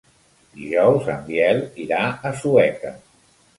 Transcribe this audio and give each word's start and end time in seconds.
Dijous 0.61 1.09
en 1.17 1.21
Biel 1.27 1.63
irà 1.85 2.01
a 2.31 2.35
Sueca. 2.43 2.97